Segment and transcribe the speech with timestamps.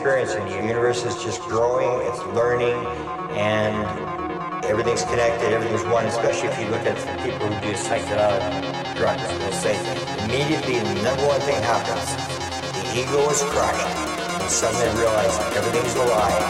[0.00, 2.72] The universe is just growing, it's learning,
[3.36, 3.76] and
[4.64, 9.20] everything's connected, everything's one, especially if you look at people who do psychedelic drugs.
[9.20, 9.76] They'll say
[10.24, 12.08] immediately the number one thing happens.
[12.80, 13.92] The ego is crushed,
[14.40, 16.48] and suddenly realize everything's alive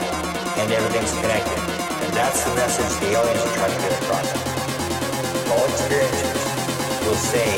[0.62, 1.58] and everything's connected.
[2.06, 4.30] And that's the message the aliens are trying to get across.
[5.50, 6.38] All experiencers
[7.02, 7.50] will say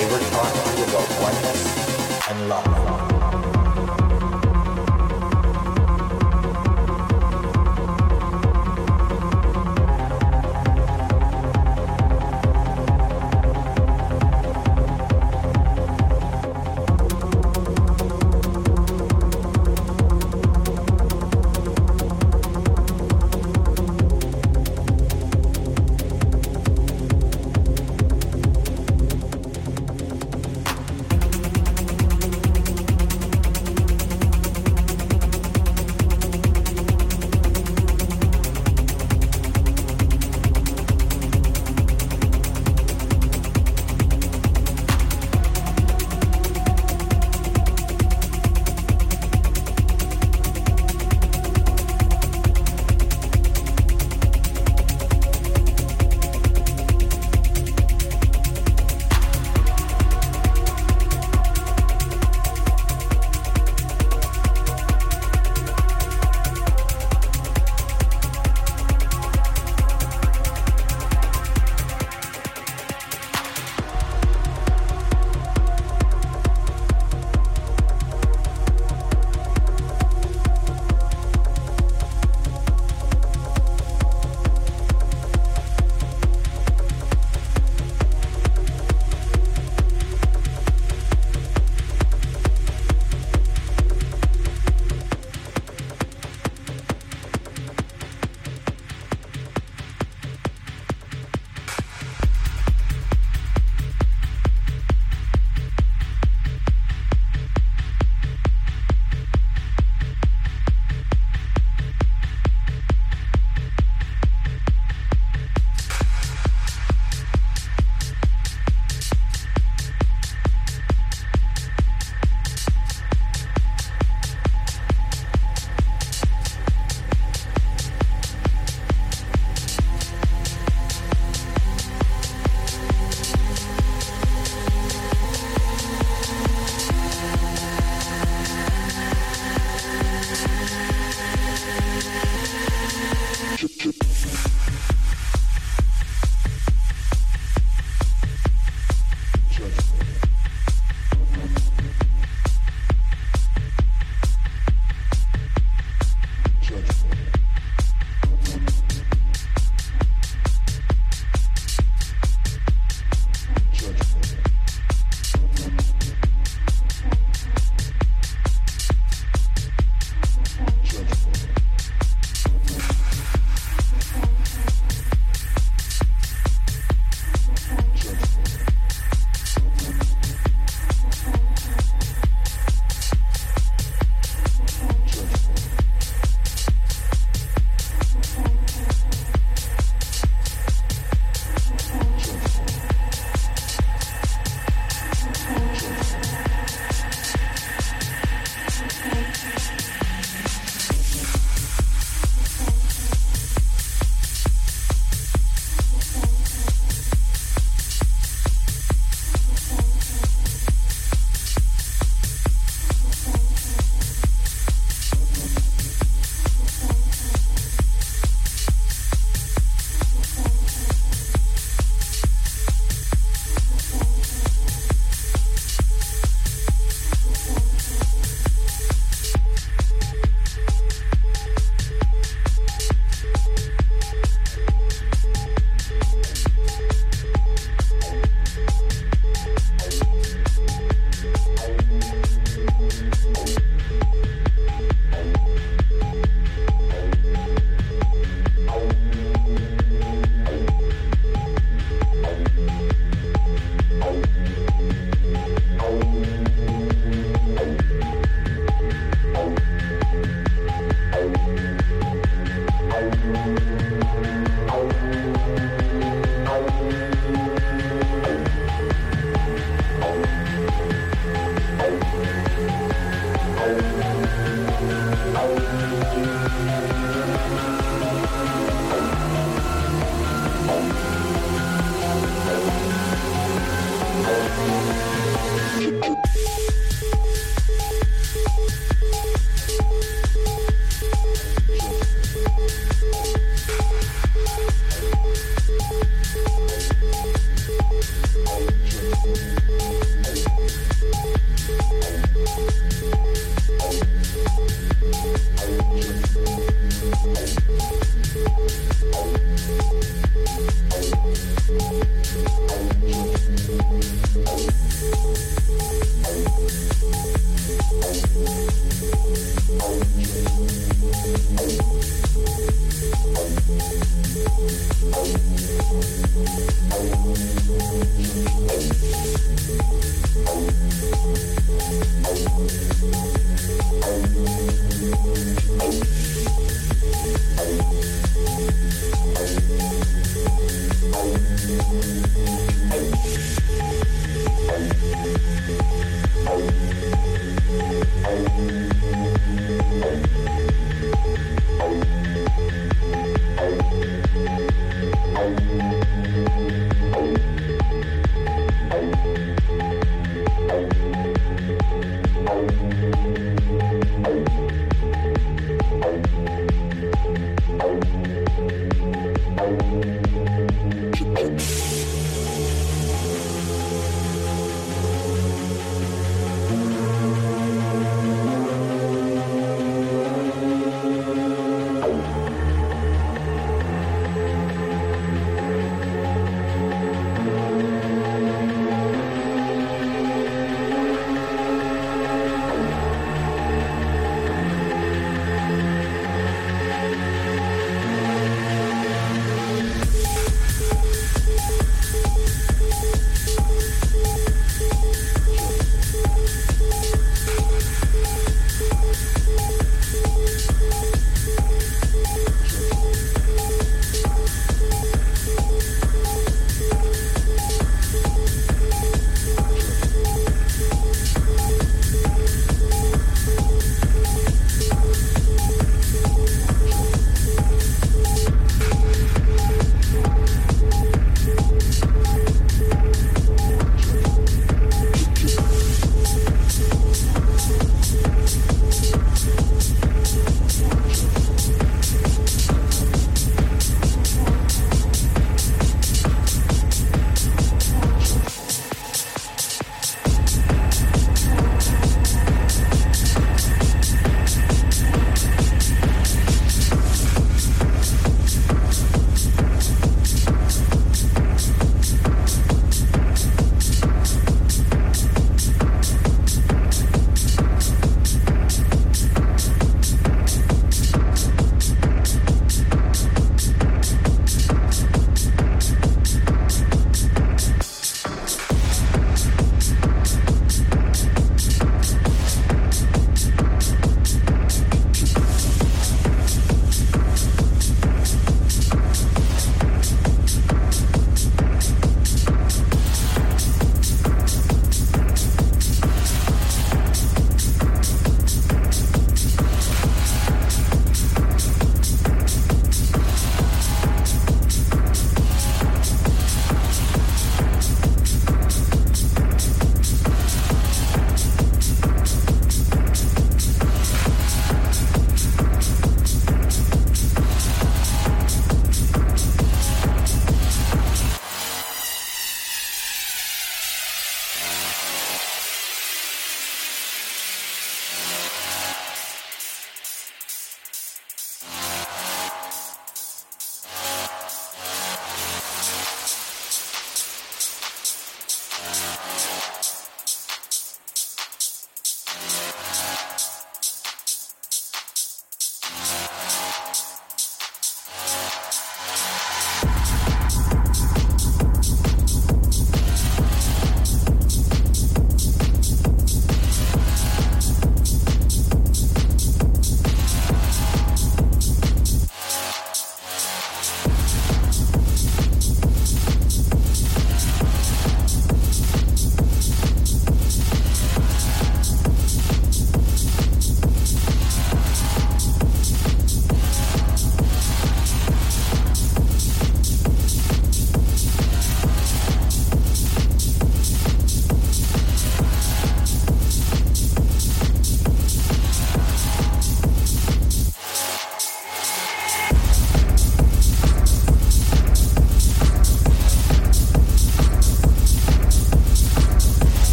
[0.00, 1.60] they were talking to about oneness
[2.24, 3.05] and love.